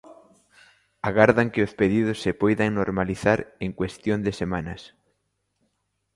Agardan 1.09 1.51
que 1.53 1.65
os 1.67 1.75
pedidos 1.79 2.17
se 2.23 2.31
poidan 2.41 2.71
normalizar 2.79 3.39
en 3.65 3.71
cuestión 3.79 4.17
de 4.25 4.33
semanas. 4.41 4.81